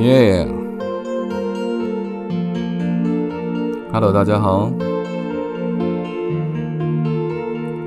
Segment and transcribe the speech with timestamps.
[0.00, 0.46] 耶
[3.92, 4.70] ！Hello，大家好，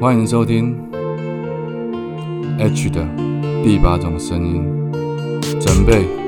[0.02, 0.76] 欢迎收听
[2.60, 3.08] H 的
[3.64, 4.92] 第八种声音，
[5.62, 6.21] 准备。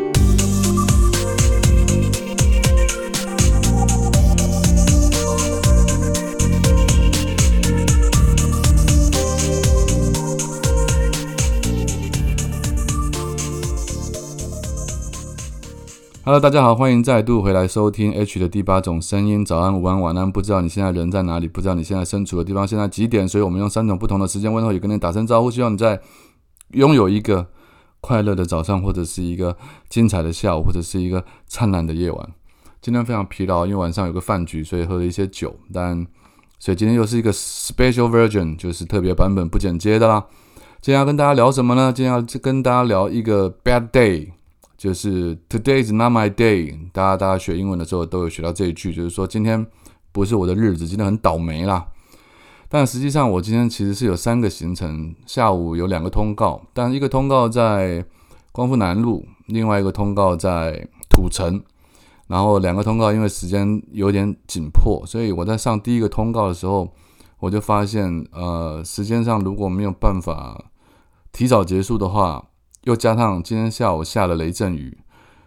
[16.26, 19.44] Hello，大家好，欢迎再度回来收听 H 的第八种声音。
[19.44, 21.50] 早安、午安、晚安，不知道你现在人在哪里？
[21.50, 23.27] 不知道你现在身处的地方现在几点？
[23.27, 25.52] 所以我们用三种不同的时间问候，也跟你打声招呼。
[25.52, 26.00] 希望你在
[26.70, 27.45] 拥有一个
[28.00, 29.58] 快乐的早上，或者是一个
[29.90, 32.30] 精彩的下午，或者是一个灿烂的夜晚。
[32.81, 35.53] 今天非常疲劳，因为晚上有个饭局，所以喝了一些酒。
[35.73, 36.08] 但
[36.58, 40.26] 所以今天又是一个 special version，就是特别版本不剪接的啦。
[40.80, 41.92] 今天要跟大家聊什么呢？
[41.94, 44.30] 今天要跟大家聊一个 bad day。
[44.84, 46.78] 就是 Today is not my day。
[46.92, 49.66] 大家大家学英文的时候都有学到这一句，就是说今天
[50.12, 51.88] 不是我的日子，今天很倒霉啦。
[52.67, 58.03] 但实际上我今天其实是有三个行程，下午有两个通告，但一个通告在
[58.52, 61.64] 光复南路，另外一个通告在土城。
[62.28, 66.92] 然后两个通告因为时间有点紧迫，所以我在上第一个通告的时候，
[67.40, 70.62] 我就发现，呃，时间上如果没有办法
[71.31, 72.50] 提早结束的话。
[72.84, 74.98] 又加上今天下午下了雷阵雨，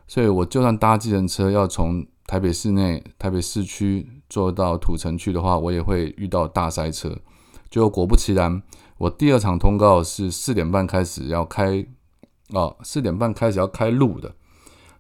[0.07, 7.17] 所以我就算搭计程车要从台北市内、台北市区坐到土城去的话，我也会遇到大塞车。
[7.69, 8.63] 就果不其然，
[8.99, 11.85] 我第二场通告是四点半开始要开，
[12.51, 14.33] 哦，四点半开始要开路的。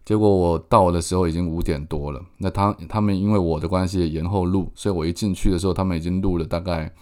[0.05, 2.23] 结果我到的时候已经五点多了。
[2.39, 6.93] 那他他们因为我的关系延后录，所以我一进去的时候，他们已经录了大概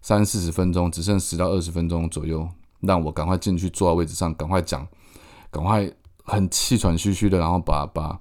[0.00, 2.48] 三四十分钟，只剩十到二十分钟左右。
[2.80, 4.86] 让我赶快进去坐在位置上，赶快讲，
[5.50, 5.90] 赶快
[6.24, 8.18] 很气喘吁吁的，然后把把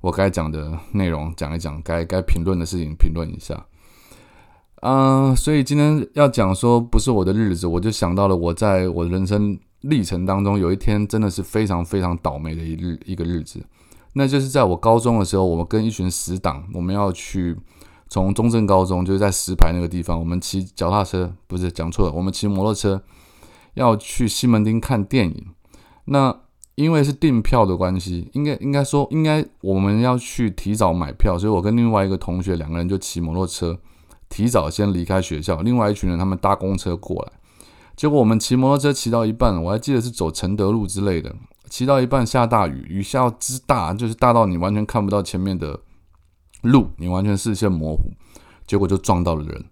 [0.00, 3.66] 我该讲的内容讲一讲，该该评论的事情评论一下。
[4.82, 13.62] 嗯，所以今天要讲说不是我的日子，我就想到了我在我人生历程当中有一天真的是非常非常倒霉的一日一个日子，
[14.14, 17.54] 那就是在我高中的时候，我们跟一群死党，我们要去
[18.08, 23.02] 从中正高中，就是在石牌那个地方，我们骑脚踏车，不是讲错了，我们骑摩托车。
[23.74, 25.46] 要去西门町看电影，
[26.06, 26.36] 那
[26.74, 33.78] 因为是订票的关系，应该应该说应该我们要去提早买票，所以我跟另外一个同学两个人就骑摩托车
[34.28, 37.32] 提早先离开学校，另外一群人他们搭公车过来，
[37.96, 41.34] 结果我们骑摩托车骑到一半，我还记得是走承德路之类的，
[41.68, 45.80] 骑到一半下大雨，雨下之大，就是大到你完全看不到前面的
[46.62, 48.12] 路，你完全视线模糊，
[48.66, 49.64] 结果就撞到了人。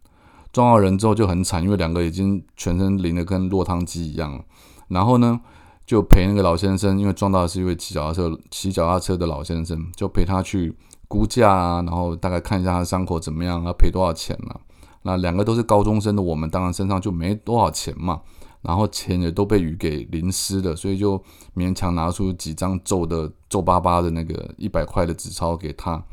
[0.52, 4.42] 撞到人之后就很惨，因为两个已经全身淋得跟落汤鸡一样。
[4.88, 5.40] 然后呢，
[5.86, 10.74] 就陪那个老先生，因为撞到的是一位骑脚踏车骑脚踏车的老先生，就陪他去
[11.06, 14.54] 估价啊，然后大概看一下他伤口怎么样，要赔多少钱呢？
[15.02, 18.20] 那两个都是高中生的我们，当然身上就没多少钱嘛。
[18.60, 21.22] 然后钱也都被雨给淋湿了，所以就
[21.54, 26.04] 勉强拿出几张皱的皱巴巴的那个一百块的纸钞给他。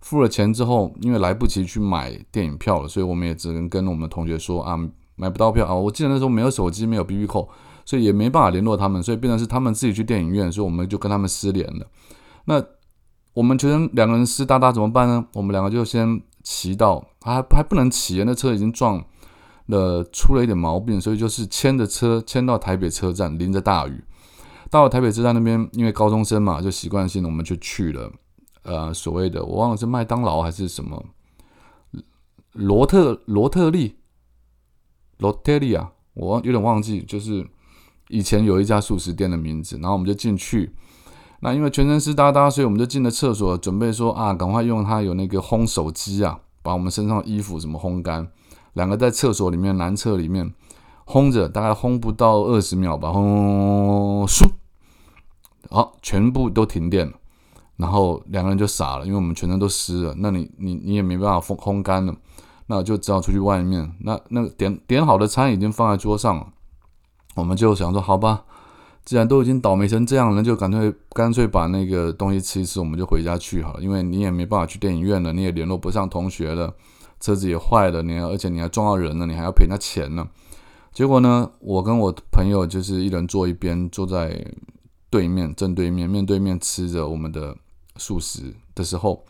[0.00, 4.78] 付了钱之后，因为来不及去买电影票了，所以我们也只能跟我们同学说啊，
[5.16, 5.74] 买不到票啊。
[5.74, 7.48] 我记得那时候没有手机，没有 B B 扣，
[7.84, 11.86] 所以也没办法联络他们，所以变成是他们自己去电影院，所以我们就跟他们失联了。
[12.44, 12.62] 那
[13.34, 15.26] 我们觉得两个人湿哒哒怎么办呢？
[15.34, 19.04] 我们两个就先骑到，还还不能骑，那车已经撞
[19.66, 24.04] 了，出了一点毛病，所以就是牵着车牵到台北车站，淋着大雨。
[24.70, 28.10] 到了台北车站那边，因为高中生嘛，就习惯性的我们就去了。
[28.66, 31.00] 呃，所谓的我忘了是麦当劳还是什么
[32.52, 33.94] 罗特罗特利
[35.18, 37.46] 罗特利啊，我有点忘记，就是
[38.08, 39.76] 以前有一家素食店的名字。
[39.76, 40.74] 然后我们就进去，
[41.40, 48.28] 那因为全身湿哒哒，所以我们就进了厕所，准备说啊，赶快用它有那个烘手机啊，把我们身上衣服什么烘干。
[48.72, 50.52] 两个在厕所里面男厕里面
[51.06, 54.50] 烘着，大概烘不到二十秒吧，轰咻，
[55.70, 57.12] 好，全部都停电了。
[57.76, 60.14] 然后两个人就傻了，因为我们全身都湿了。
[60.16, 62.14] 那你你你也没办法烘烘干了，
[62.68, 63.94] 那就只好出去外面。
[64.00, 66.46] 那那点点好的餐已经放在桌上了，
[67.34, 68.44] 我们就想说，好吧，
[69.04, 73.82] 既然都已经倒霉成这样了，就干脆干脆把那个东西吃一吃，我们就回家去好了。
[73.82, 76.72] 因为你也没办法去电影院了，你也联络不上同学了，
[77.20, 80.26] 车子也坏了，你而且你还撞到人了，你还要赔他钱呢。
[80.94, 84.46] 结果呢，我跟我朋友就是一人坐一边，坐在
[85.10, 87.54] 对面正对面面对面吃着我们的。
[87.98, 89.24] 素食的时候，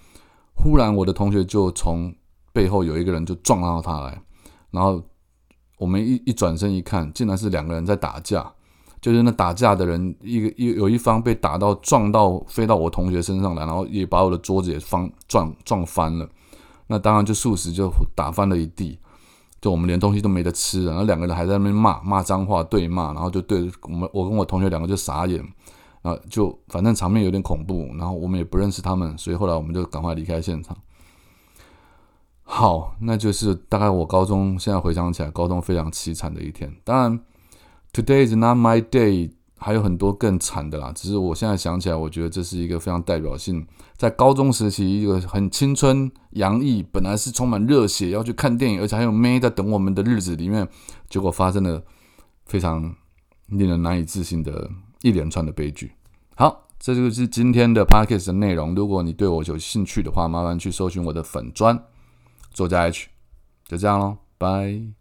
[0.54, 2.14] 忽然我的同学就从
[2.52, 4.22] 背后有一个人就撞到他来，
[4.70, 5.02] 然后
[5.78, 8.52] 我们一一转身一看，竟然是两个人在打架。
[8.98, 16.28] 就是那打架的人，一个一有一方被打到撞到飞到我同学身上来，然后也把我的桌子也翻撞撞翻了。
[16.88, 18.98] 那当然就素食就打翻了一地，
[19.60, 25.44] 就我们连东西都没得吃，然后两个人还在那边骂骂脏话对骂，然后就对我们我跟我同学两个就傻眼，
[26.06, 30.76] 啊就反正场面有点恐怖，然后我们也不认识他们，所以后来我们就赶快离开现场。
[32.48, 36.72] 好，那就是大概我高中现在回想起来，高中非常凄惨的一天。
[36.84, 37.20] 当然
[37.92, 40.92] ，Today is not my day，还有很多更惨的啦。
[40.94, 43.66] 只是我现在想起来，我觉得这是一个非常代表性，
[43.96, 50.68] 在高中时期一个很青春洋溢，本来是充满热血要去看电影，而且还有妹在等我们的日子里面，
[51.10, 51.82] 结果发生了
[52.44, 52.94] 非常
[53.48, 54.70] 令人难以置信的
[55.06, 55.92] 一连串的悲剧。
[56.34, 58.74] 好，这就是今天的 Podcast 的内容。
[58.74, 61.80] 如果你对我有兴趣的话，麻烦去搜寻我的粉砖。
[62.50, 63.06] 作家 H，
[63.68, 64.95] 就这样喽，拜。